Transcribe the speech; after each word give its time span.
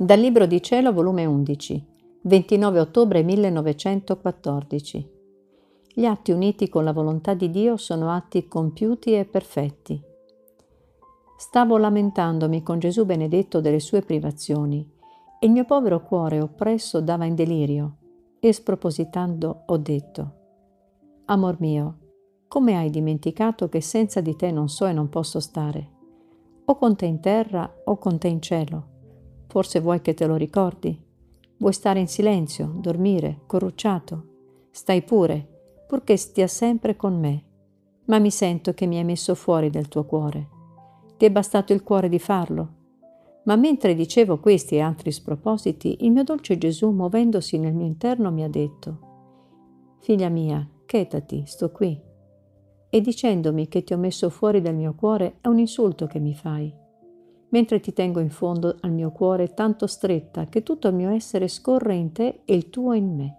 Dal 0.00 0.20
Libro 0.20 0.46
di 0.46 0.62
Cielo, 0.62 0.92
volume 0.92 1.26
11, 1.26 1.86
29 2.20 2.78
ottobre 2.78 3.24
1914. 3.24 5.10
Gli 5.92 6.04
atti 6.04 6.30
uniti 6.30 6.68
con 6.68 6.84
la 6.84 6.92
volontà 6.92 7.34
di 7.34 7.50
Dio 7.50 7.76
sono 7.76 8.12
atti 8.12 8.46
compiuti 8.46 9.14
e 9.14 9.24
perfetti. 9.24 10.00
Stavo 11.36 11.78
lamentandomi 11.78 12.62
con 12.62 12.78
Gesù 12.78 13.06
benedetto 13.06 13.60
delle 13.60 13.80
sue 13.80 14.02
privazioni 14.02 14.88
e 15.40 15.46
il 15.46 15.50
mio 15.50 15.64
povero 15.64 16.00
cuore 16.04 16.40
oppresso 16.40 17.00
dava 17.00 17.24
in 17.24 17.34
delirio 17.34 17.96
e 18.38 18.52
spropositando 18.52 19.62
ho 19.66 19.76
detto, 19.78 20.32
Amor 21.24 21.56
mio, 21.58 21.98
come 22.46 22.76
hai 22.76 22.90
dimenticato 22.90 23.68
che 23.68 23.80
senza 23.80 24.20
di 24.20 24.36
te 24.36 24.52
non 24.52 24.68
so 24.68 24.86
e 24.86 24.92
non 24.92 25.08
posso 25.08 25.40
stare? 25.40 25.90
O 26.66 26.76
con 26.76 26.94
te 26.94 27.06
in 27.06 27.18
terra 27.18 27.68
o 27.86 27.98
con 27.98 28.16
te 28.18 28.28
in 28.28 28.40
cielo 28.40 28.96
Forse 29.48 29.80
vuoi 29.80 30.02
che 30.02 30.12
te 30.12 30.26
lo 30.26 30.36
ricordi? 30.36 30.96
Vuoi 31.56 31.72
stare 31.72 32.00
in 32.00 32.06
silenzio, 32.06 32.70
dormire, 32.76 33.40
corrucciato? 33.46 34.26
Stai 34.70 35.02
pure, 35.02 35.84
purché 35.86 36.18
stia 36.18 36.46
sempre 36.46 36.96
con 36.96 37.18
me. 37.18 37.44
Ma 38.04 38.18
mi 38.18 38.30
sento 38.30 38.74
che 38.74 38.86
mi 38.86 38.98
hai 38.98 39.04
messo 39.04 39.34
fuori 39.34 39.70
del 39.70 39.88
tuo 39.88 40.04
cuore. 40.04 40.48
Ti 41.16 41.24
è 41.24 41.30
bastato 41.30 41.72
il 41.72 41.82
cuore 41.82 42.10
di 42.10 42.18
farlo? 42.18 42.74
Ma 43.44 43.56
mentre 43.56 43.94
dicevo 43.94 44.38
questi 44.38 44.76
e 44.76 44.80
altri 44.80 45.10
spropositi, 45.10 46.04
il 46.04 46.12
mio 46.12 46.24
dolce 46.24 46.58
Gesù, 46.58 46.90
muovendosi 46.90 47.56
nel 47.56 47.74
mio 47.74 47.86
interno, 47.86 48.30
mi 48.30 48.44
ha 48.44 48.48
detto, 48.48 49.06
Figlia 50.00 50.28
mia, 50.28 50.68
chetati, 50.84 51.44
sto 51.46 51.72
qui. 51.72 51.98
E 52.90 53.00
dicendomi 53.00 53.66
che 53.68 53.82
ti 53.82 53.94
ho 53.94 53.98
messo 53.98 54.28
fuori 54.28 54.60
del 54.60 54.74
mio 54.74 54.94
cuore 54.94 55.38
è 55.40 55.48
un 55.48 55.58
insulto 55.58 56.06
che 56.06 56.18
mi 56.18 56.34
fai 56.34 56.86
mentre 57.50 57.80
ti 57.80 57.92
tengo 57.92 58.20
in 58.20 58.30
fondo 58.30 58.76
al 58.80 58.92
mio 58.92 59.10
cuore 59.10 59.54
tanto 59.54 59.86
stretta 59.86 60.44
che 60.46 60.62
tutto 60.62 60.88
il 60.88 60.94
mio 60.94 61.10
essere 61.10 61.48
scorre 61.48 61.94
in 61.94 62.12
te 62.12 62.40
e 62.44 62.54
il 62.54 62.70
tuo 62.70 62.92
in 62.92 63.14
me. 63.14 63.36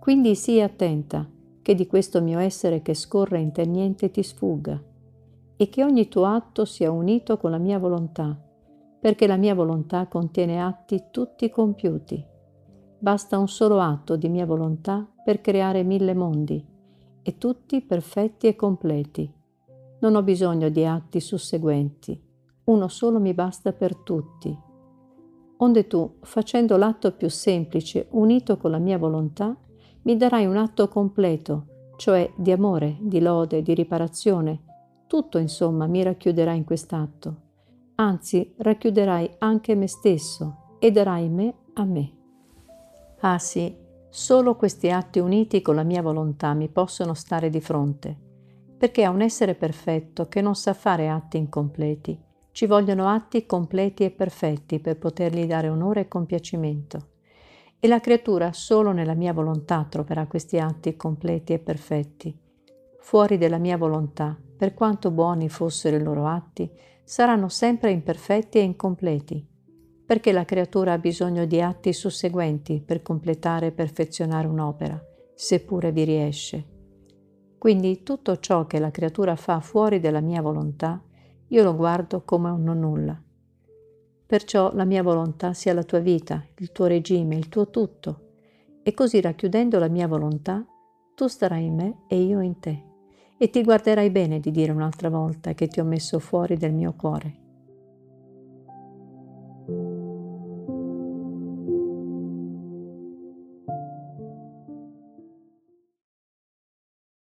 Quindi 0.00 0.34
sii 0.34 0.60
attenta 0.60 1.28
che 1.62 1.74
di 1.74 1.86
questo 1.86 2.20
mio 2.20 2.38
essere 2.38 2.82
che 2.82 2.94
scorre 2.94 3.40
in 3.40 3.52
te 3.52 3.64
niente 3.64 4.10
ti 4.10 4.22
sfugga 4.22 4.82
e 5.56 5.68
che 5.68 5.84
ogni 5.84 6.08
tuo 6.08 6.24
atto 6.24 6.64
sia 6.64 6.90
unito 6.90 7.36
con 7.38 7.50
la 7.50 7.58
mia 7.58 7.78
volontà, 7.78 8.38
perché 9.00 9.26
la 9.26 9.36
mia 9.36 9.54
volontà 9.54 10.06
contiene 10.08 10.60
atti 10.60 11.04
tutti 11.10 11.48
compiuti. 11.48 12.22
Basta 12.98 13.38
un 13.38 13.48
solo 13.48 13.80
atto 13.80 14.16
di 14.16 14.28
mia 14.28 14.46
volontà 14.46 15.06
per 15.24 15.40
creare 15.40 15.82
mille 15.84 16.14
mondi, 16.14 16.72
e 17.22 17.38
tutti 17.38 17.80
perfetti 17.80 18.46
e 18.46 18.56
completi. 18.56 19.32
Non 20.00 20.16
ho 20.16 20.22
bisogno 20.22 20.68
di 20.68 20.84
atti 20.84 21.20
susseguenti, 21.20 22.20
uno 22.64 22.88
solo 22.88 23.20
mi 23.20 23.34
basta 23.34 23.72
per 23.72 23.96
tutti. 23.96 24.56
Onde 25.56 25.86
tu, 25.86 26.16
facendo 26.20 26.76
l'atto 26.76 27.12
più 27.12 27.28
semplice, 27.28 28.08
unito 28.10 28.56
con 28.56 28.70
la 28.70 28.78
mia 28.78 28.98
volontà, 28.98 29.56
mi 30.02 30.16
darai 30.16 30.46
un 30.46 30.56
atto 30.56 30.88
completo, 30.88 31.92
cioè 31.96 32.32
di 32.36 32.50
amore, 32.50 32.96
di 33.00 33.20
lode, 33.20 33.62
di 33.62 33.74
riparazione. 33.74 34.62
Tutto, 35.06 35.38
insomma, 35.38 35.86
mi 35.86 36.02
racchiuderai 36.02 36.56
in 36.56 36.64
quest'atto. 36.64 37.36
Anzi, 37.96 38.54
racchiuderai 38.58 39.36
anche 39.38 39.74
me 39.74 39.86
stesso 39.86 40.76
e 40.78 40.90
darai 40.90 41.28
me 41.28 41.54
a 41.74 41.84
me. 41.84 42.12
Ah 43.20 43.38
sì, 43.38 43.74
solo 44.10 44.56
questi 44.56 44.90
atti 44.90 45.18
uniti 45.18 45.62
con 45.62 45.76
la 45.76 45.84
mia 45.84 46.02
volontà 46.02 46.52
mi 46.54 46.68
possono 46.68 47.14
stare 47.14 47.48
di 47.48 47.60
fronte, 47.60 48.18
perché 48.76 49.04
a 49.04 49.10
un 49.10 49.22
essere 49.22 49.54
perfetto 49.54 50.26
che 50.26 50.42
non 50.42 50.54
sa 50.54 50.74
fare 50.74 51.08
atti 51.08 51.38
incompleti, 51.38 52.20
ci 52.54 52.66
vogliono 52.66 53.08
atti 53.08 53.46
completi 53.46 54.04
e 54.04 54.12
perfetti 54.12 54.78
per 54.78 54.96
potergli 54.96 55.44
dare 55.44 55.68
onore 55.68 56.02
e 56.02 56.08
compiacimento. 56.08 57.08
E 57.80 57.88
la 57.88 57.98
creatura 57.98 58.52
solo 58.52 58.92
nella 58.92 59.14
mia 59.14 59.32
volontà 59.32 59.84
troverà 59.90 60.28
questi 60.28 60.60
atti 60.60 60.94
completi 60.94 61.52
e 61.52 61.58
perfetti. 61.58 62.32
Fuori 63.00 63.38
della 63.38 63.58
mia 63.58 63.76
volontà, 63.76 64.38
per 64.56 64.72
quanto 64.72 65.10
buoni 65.10 65.48
fossero 65.48 65.96
i 65.96 66.02
loro 66.02 66.28
atti, 66.28 66.70
saranno 67.02 67.48
sempre 67.48 67.90
imperfetti 67.90 68.58
e 68.58 68.62
incompleti, 68.62 69.44
perché 70.06 70.30
la 70.30 70.44
creatura 70.44 70.92
ha 70.92 70.98
bisogno 70.98 71.46
di 71.46 71.60
atti 71.60 71.92
susseguenti 71.92 72.80
per 72.80 73.02
completare 73.02 73.66
e 73.66 73.72
perfezionare 73.72 74.46
un'opera, 74.46 75.04
seppure 75.34 75.90
vi 75.90 76.04
riesce. 76.04 76.64
Quindi 77.58 78.04
tutto 78.04 78.38
ciò 78.38 78.68
che 78.68 78.78
la 78.78 78.92
creatura 78.92 79.34
fa 79.34 79.58
fuori 79.58 79.98
della 79.98 80.20
mia 80.20 80.40
volontà 80.40 81.02
io 81.48 81.62
lo 81.62 81.74
guardo 81.74 82.22
come 82.24 82.50
un 82.50 82.62
non 82.62 82.80
nulla. 82.80 83.20
Perciò 84.26 84.72
la 84.74 84.84
mia 84.84 85.02
volontà 85.02 85.52
sia 85.52 85.74
la 85.74 85.84
tua 85.84 85.98
vita, 85.98 86.44
il 86.58 86.72
tuo 86.72 86.86
regime, 86.86 87.36
il 87.36 87.48
tuo 87.48 87.70
tutto, 87.70 88.20
e 88.82 88.94
così 88.94 89.20
racchiudendo 89.20 89.78
la 89.78 89.88
mia 89.88 90.08
volontà, 90.08 90.64
tu 91.14 91.26
starai 91.26 91.64
in 91.64 91.74
me 91.74 91.96
e 92.08 92.20
io 92.20 92.40
in 92.40 92.58
te, 92.58 92.82
e 93.36 93.50
ti 93.50 93.62
guarderai 93.62 94.10
bene 94.10 94.40
di 94.40 94.50
dire 94.50 94.72
un'altra 94.72 95.10
volta 95.10 95.52
che 95.52 95.68
ti 95.68 95.80
ho 95.80 95.84
messo 95.84 96.18
fuori 96.18 96.56
del 96.56 96.72
mio 96.72 96.94
cuore. 96.96 97.42